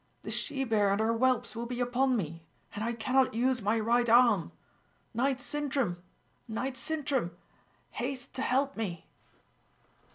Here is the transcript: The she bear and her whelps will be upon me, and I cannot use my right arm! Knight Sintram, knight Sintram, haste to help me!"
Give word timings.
The 0.23 0.31
she 0.31 0.63
bear 0.63 0.89
and 0.91 0.99
her 0.99 1.13
whelps 1.13 1.55
will 1.55 1.67
be 1.67 1.79
upon 1.79 2.17
me, 2.17 2.41
and 2.73 2.83
I 2.83 2.93
cannot 2.93 3.35
use 3.35 3.61
my 3.61 3.79
right 3.79 4.09
arm! 4.09 4.51
Knight 5.13 5.39
Sintram, 5.39 6.01
knight 6.47 6.75
Sintram, 6.75 7.37
haste 7.91 8.33
to 8.33 8.41
help 8.41 8.75
me!" 8.75 9.05